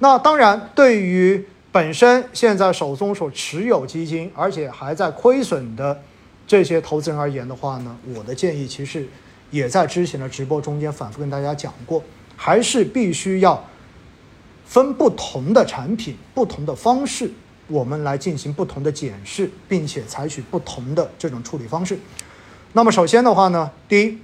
[0.00, 6.00] 那当然，对于本身现在手中所持有基金，而且还在亏损的
[6.46, 9.06] 这些投资人而言的话呢，我的建议其实
[9.50, 12.02] 也在之前的直播中间反复跟大家讲过，
[12.36, 13.62] 还是必须要
[14.64, 17.30] 分不同的产品、不同的方式，
[17.66, 21.98] 我们来进行不同的检视，并且采取不同的这种处理方式。
[22.72, 24.18] 那么首先的话呢，第一，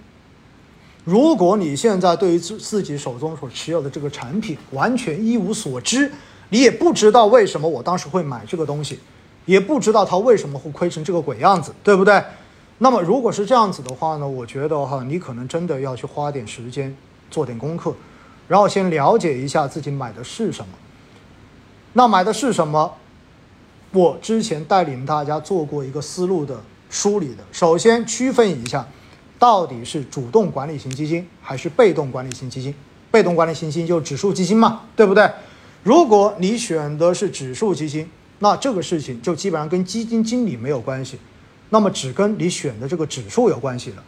[1.04, 6.10] 如果你现在对于自自己手中所持有的这个产品完全一无所知，
[6.48, 8.98] 你也不知道为什么我当时会买这个东西，
[9.44, 12.24] 也不知道它为什么会亏成这个鬼样子，对不对？
[12.78, 16.96] 那么如果是这样子的话呢，我觉得哈，你可能真的要去花点时间
[17.30, 17.94] 做点功课，
[18.48, 20.72] 然后先了解一下自己买的是什么。
[21.92, 22.94] 那买的是什么？
[23.92, 28.88] 我之前带领大家做过一个思路的梳理的，首先区分一下。
[29.44, 32.74] 到底是主动管理型基金还是被动管理型基金？
[33.10, 35.30] 被动管理型基金就是指数基金嘛，对不对？
[35.82, 41.18] 如果你选的是指数基金，那这个事情就基本上跟基金经理没有关系，
[41.68, 44.02] 那么只跟你选的这个指数有关系了。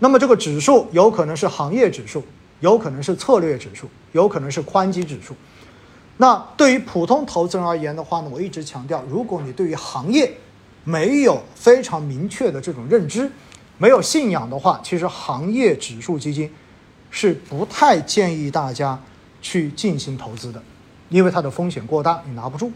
[0.00, 2.22] 那么这个指数有可能是行业指数，
[2.60, 5.34] 有可能是策略指数，有可能是宽基指数。
[6.18, 10.34] 那对于普通投资人而言的话呢，我一直强调，如果你对于行业
[10.84, 13.32] 没有非常明确的这种认知，
[13.82, 16.48] 没有信仰的话，其实行业指数基金
[17.10, 18.96] 是不太建议大家
[19.40, 20.62] 去进行投资的，
[21.08, 22.70] 因为它的风险过大，你拿不住。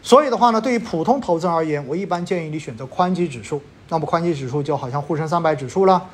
[0.00, 3.60] 所以的话呢，对于普通投资人而言，我一般建议你选择宽基指数。
[3.90, 6.06] 那么宽基指数就好像沪深三百指数啦、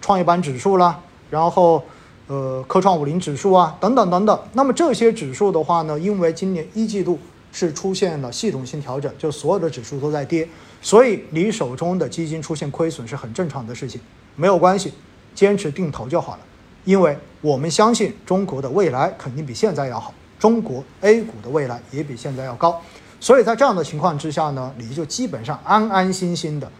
[0.00, 1.84] 创业板指数啦，然后
[2.26, 4.40] 呃科创五零指数啊等等等等。
[4.54, 7.18] 那么这些指数的话呢，因为今年一季度
[7.52, 10.48] 是出现了系统性调整，就所有的指数都在跌。
[10.82, 14.00] 所以你手中的基金出现亏损是很正常的事情，
[14.36, 14.92] 没有关系，
[15.34, 16.40] 坚持定投就好了。
[16.84, 22.80] 因为我们相信中国的未来肯定比现在要好，中国 A 股的未来也比现在要高。
[23.20, 26.72] 所以在这样的情况之下呢，你就基本上安安心心的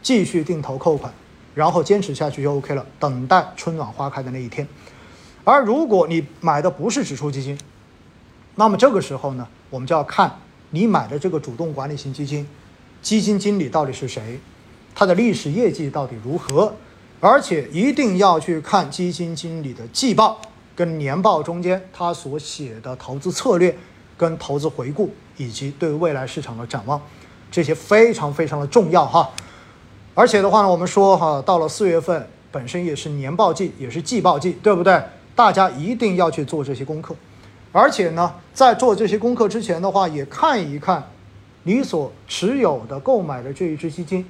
[0.00, 1.12] 继续定投扣款，
[1.54, 4.66] 然后坚持下去就 OK 了，等待春暖花开的那一天。
[5.44, 7.58] 而如果你买的不是指数基金，
[8.54, 10.38] 那么这个时候呢，我们就要看
[10.70, 12.46] 你买的这个主动管理型基金。
[13.00, 14.38] 基金经理到底是谁？
[14.94, 16.74] 他的历史业绩到底如何？
[17.18, 20.40] 而且一定要去看基金经理的季报
[20.74, 23.76] 跟年报中间他所写的投资策略、
[24.16, 27.00] 跟投资回顾以及对未来市场的展望，
[27.50, 29.30] 这些非常非常的重要哈。
[30.14, 35.02] 而且的话呢，我们说哈，到了四月份本身也是年报季，也是季报季，对不对？
[35.34, 37.16] 大家一定要去做这些功课。
[37.72, 41.02] 而且呢，在做这些功课之前的话，也看一看。
[41.64, 44.26] 你所持有的、购买的这一只基金，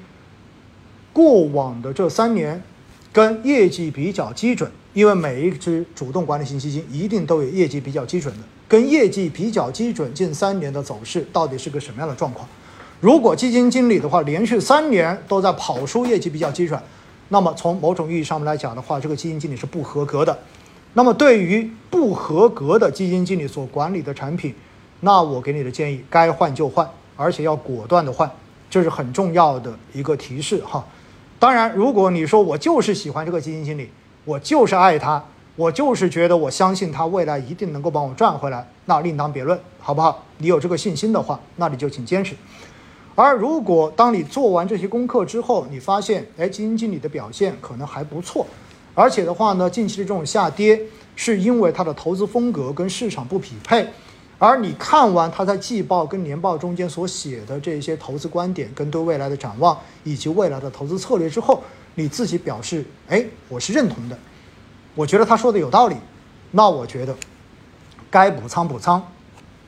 [1.15, 2.63] 过往的这三年
[3.11, 12.47] 跟业绩比较基准，因为每一只主动管理型基金一定都有业绩比较基准的，跟业绩比较基准近三年的走势到底是个什么样的状况？
[13.01, 16.79] 如果基金经理的话连续三年都在跑输业绩比较基准，
[17.31, 20.39] 那么从某种意义上面来讲的话，这个基金经理是不合格的。
[20.95, 24.55] 那么对于不合格的基金经理所管理的产品，
[25.01, 26.89] 那我给你的建议，该换就换。
[27.15, 28.29] 而且要果断的换，
[28.71, 30.85] 这是很重要的一个提示哈。
[31.39, 33.89] 当然，如果你说我就是喜欢这个基金经理，
[34.25, 35.23] 我就是爱他，
[35.55, 40.25] 我就是觉得我相信他未来一定能够帮我赚回来，那另当别论，好不好？
[40.39, 42.35] 你有这个信心的话，那你就请坚持。
[43.15, 48.47] 而如果当你做完这些功课之后，你发现，哎，基金经理的表现可能还不错，
[48.95, 50.81] 而且的话呢，近期的这种下跌
[51.17, 53.89] 是因为它的投资风格跟市场不匹配。
[54.39, 61.63] 而你看完他在季报跟年报中间所写的这些投资观点跟对未来的展望以及未来的投资策略之后，
[61.95, 64.19] 你自己表示，哎，我是认同的，
[64.97, 65.95] 我觉得他说的有道理，
[66.51, 67.15] 那我觉得
[68.11, 69.01] 该补仓补仓，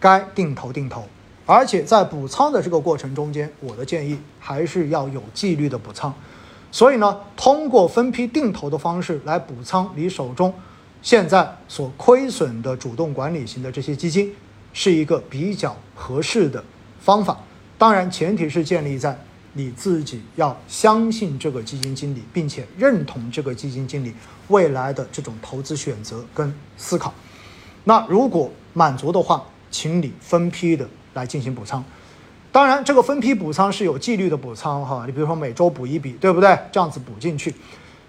[0.00, 1.04] 该定投定投，
[1.46, 6.12] 而且在补仓的这个过程中间，我的建议还是要有纪律的补仓。
[6.74, 10.52] 所以呢，通过分批定投的方式来补仓你手中
[11.00, 14.34] 现在所亏损的主动管理型的这些基金。
[14.72, 16.64] 是一个比较合适的
[16.98, 17.38] 方法，
[17.78, 19.16] 当然前提是建立在
[19.52, 24.12] 你自己要相信这个基金经理，并且认同这个基金经理
[24.48, 27.14] 未来的这种投资选择跟思考。
[27.84, 31.84] 那如果满足的话，请你分批的来进行补仓。
[32.54, 36.56] 当然，这个分批补仓是有纪律的补仓哈，你比如说每周补一笔，对不对？
[36.70, 37.52] 这样子补进去。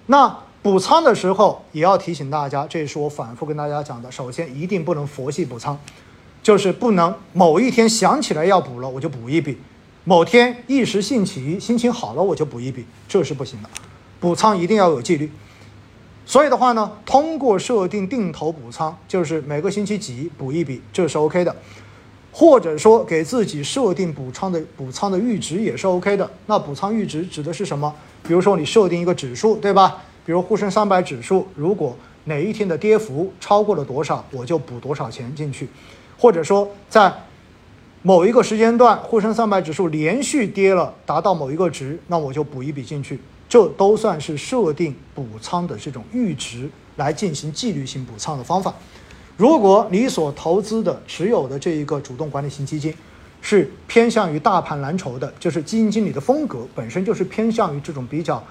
[0.06, 5.76] 那补仓的时候也要提醒大家，这是我反复跟大家讲的，首先一定不能佛系补仓。
[6.44, 9.56] 就是不能某一天想起来要补了，我就补一笔；
[10.04, 13.70] 某天一时兴起，心情好了我就补一笔，这是不行的。
[14.20, 15.32] 补仓一定要有纪律。
[16.24, 21.56] 所以的话呢，通过设定定投补仓，就是每个星期几补一笔，这是 OK 的。
[22.38, 26.30] 或者说给自己设定补仓的补仓的阈值也是 OK 的。
[26.48, 27.96] 那补仓阈值指的是什么？
[28.28, 30.04] 比如说你设定一个指数，对吧？
[30.26, 31.96] 比如沪深三百指数，如果
[32.26, 35.70] 哪一天的跌幅超过了多少，我就补多少钱进去。
[36.18, 37.10] 或者说在
[38.02, 43.18] 某一个时间段，沪深三百指数连续跌了，达到某一个值，那我就补一笔进去。
[43.48, 48.74] 这都算是设定补仓的这种阈值来进行纪律性补仓的方法。
[49.38, 52.94] 如果你所投资的、持有的这一个主动管理型基金
[53.42, 58.42] 是偏向于大盘蓝筹的，就是基金经理的风格本身就是偏向于这种比较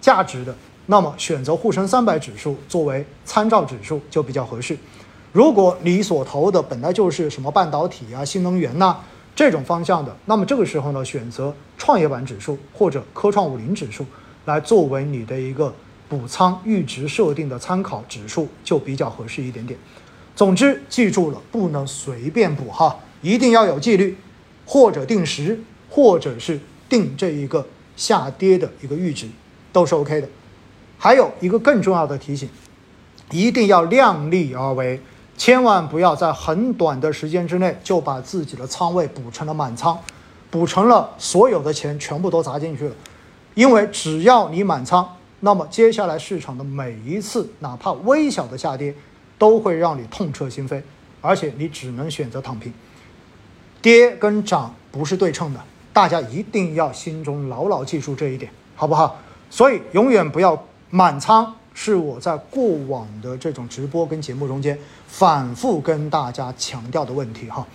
[0.00, 0.52] 价值的，
[0.86, 4.76] 那么选择沪深三百指数作为参照指数就比较合适。
[5.30, 8.96] 如果你所投的本来就是什么半导体啊、新能源呐
[9.36, 14.04] 这种方向的，那么这个时候呢，选择创业板指数或者科创五零指数
[14.46, 15.72] 来作为你的一个
[16.08, 19.78] 补仓阈值设定的参考指数就比较合适一点点。
[20.36, 24.16] 总之，记住了，不能随便补哈，一定要有纪律，
[24.66, 26.58] 或者定时，或者是
[26.88, 27.64] 定这一个
[27.96, 29.28] 下跌的一个阈值，
[29.72, 30.28] 都是 OK 的。
[30.98, 32.48] 还有一个更重要的提醒，
[33.30, 35.00] 一定要量力而为，
[35.36, 39.96] 千万不要在很短的时间之内就把自己的仓位补成了满仓，
[40.50, 42.94] 补成了所有的钱全部都砸进去了。
[43.54, 48.92] 因为只要你满仓，那么接下来市场的每一次哪怕微小的下跌。
[49.38, 50.82] 都会让你痛彻心扉，
[51.20, 52.72] 而且你只能选择躺平。
[53.82, 55.60] 跌跟涨不是对称的，
[55.92, 59.18] 大家一定要心中牢牢记住这一点，好不好？
[59.50, 67.66] 所以永远不要满仓，是我在过往的这种直播跟节目中间反复跟大家强调的问题哈。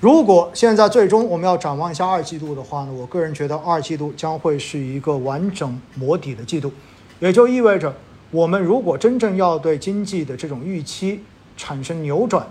[0.00, 6.72] 如果现在最终我们要展望一下二季度的话呢，我个人觉得二季度将会是一个完整磨底的季度，
[7.18, 7.94] 也就意味着。
[8.30, 11.20] 我们如果真正要对经济的这种预期
[11.56, 12.46] 产生扭转、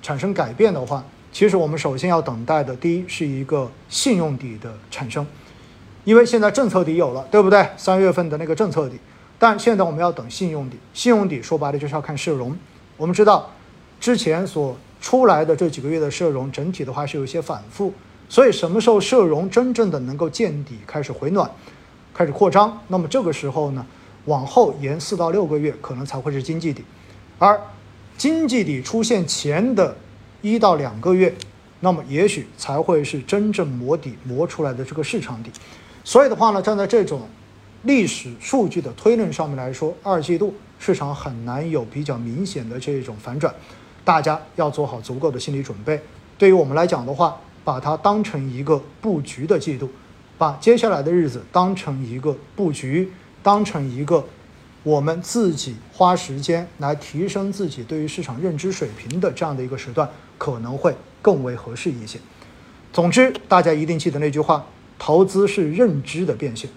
[0.00, 5.26] 产生改变的话，其实我们首先要等待的，第一是一个信用底的产生，
[6.04, 7.68] 因为现在政策底有了，对不对？
[7.76, 8.96] 三月份的那个政策底，
[9.36, 10.78] 但现在我们要等信用底。
[10.92, 12.56] 信用底说白了就是要看社融。
[12.96, 13.50] 我们知道，
[13.98, 17.92] 之前所出来的这几个月的社融整体的话是有一些反复，
[18.28, 21.50] 所以什么时候社融真正的能够见底、开始回暖、
[22.14, 23.84] 开始扩张，那么这个时候呢？
[24.26, 26.82] 往后延四到六个月，可能才会是经济底，
[27.38, 27.60] 而
[28.16, 29.96] 经济底出现前的
[30.40, 31.34] 一到两个月，
[31.80, 35.50] 那么也许才会是真正磨底磨出来的这个市场底。
[36.04, 37.22] 所以的话呢，站在这种
[37.82, 43.54] 历史数据的推论上面来说，二季度市场很难有比较明显的这种反转，
[44.04, 46.00] 大家要做好足够的心理准备。
[46.38, 49.90] 对于我们来讲的话，把它当成一个布局的季度，
[50.38, 53.10] 把接下来的日子当成一个布局。
[53.44, 54.24] 当成一个
[54.82, 60.08] 我们自己花时间来提升自己对于市场认知水平的这样的一个时段，
[60.38, 62.18] 可能会更为合适一些。
[62.90, 64.64] 总之，大家一定记得那句话：
[64.98, 66.70] 投资是认知的变现。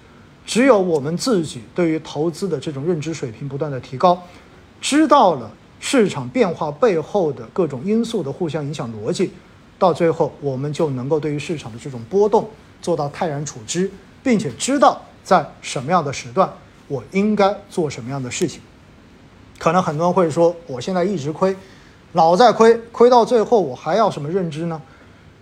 [0.45, 4.21] 只有我们自己对于投资的这种认知水平不断的提高，
[4.81, 9.31] 知道了市场变化背后的各种因素的互相影响逻辑，
[9.79, 12.49] 到最后我们就能够对于市场的这种波动
[12.81, 13.89] 做到泰然处之，
[14.21, 15.01] 并且知道。
[15.27, 16.49] 在什么样的时段，
[16.87, 18.61] 我应该做什么样的事情？
[19.59, 21.53] 可能很多人会说，我现在一直亏，
[22.13, 24.81] 老在亏，亏到最后我还要什么认知呢？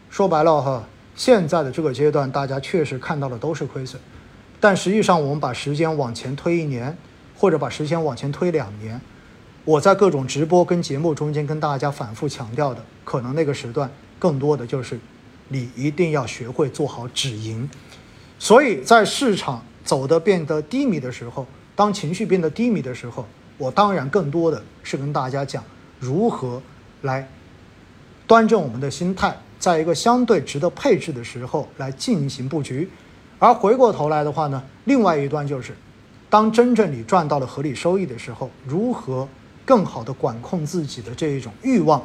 [0.10, 0.84] 说白了哈，
[1.16, 4.02] 现在的这个阶段，大家确实看到的都是亏损，
[4.60, 6.98] 但实际上我们把时间往前推一年，
[7.38, 9.00] 或者把时间往前推两年，
[9.66, 15.00] 我在各种直播跟节目中间跟大家反复强调的，可能那个时段更多的就是，
[15.50, 17.70] 你一定要学会做好止盈，
[18.40, 19.64] 所以在市场。
[19.86, 23.26] 走的变得低迷的时候，当情绪变得低迷的时候，
[23.58, 25.64] 我当然更多的是跟大家讲
[26.00, 26.62] 如何
[27.04, 27.26] 来
[28.28, 32.90] 端正我们的心态，在一个相对值得配置的时候来进行布局。
[33.38, 35.76] 而回过头来的话呢，另外一端就是，
[36.30, 39.28] 当真正你赚到了合理收益的时候，如何
[39.64, 42.04] 更好的管控自己的这一种欲望，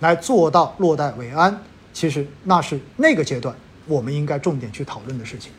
[0.00, 1.62] 来做到落袋为安。
[1.92, 3.54] 其实那是那个阶段
[3.86, 5.52] 我们应该重点去讨论的事情。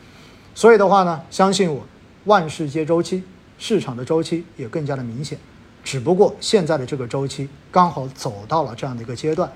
[0.54, 1.84] 所以的话呢，相信我，
[2.24, 3.24] 万事皆周期，
[3.58, 5.36] 市场的周期也更加的明显。
[5.82, 9.50] 只不过现在的这个周期刚好走到了这样的一个阶段，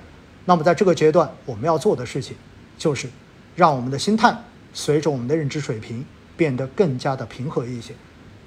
[0.45, 2.37] 那么在这个阶段我们要做的事情，
[2.77, 3.09] 就是
[3.55, 4.37] 让我们的心态
[4.75, 6.05] 随着我们的认知水平
[6.37, 7.95] 变得更加的平和一些。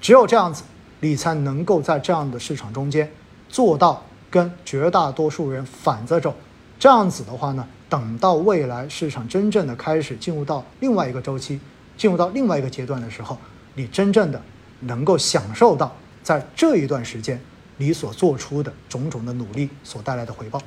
[0.00, 0.62] 只有这样子，
[1.00, 3.10] 你才能够在这样的市场中间
[3.48, 6.34] 做到跟绝大多数人反着走。
[6.78, 11.58] 这样子的话呢，等到未来市场真正的开始进入到另外一个周期。
[12.02, 13.38] 进入到另外一个阶段的时候，
[13.76, 14.42] 你真正的
[14.80, 17.40] 能够享受到在这一段时间
[17.76, 20.60] 你所做出的种种的努力所带来的回报。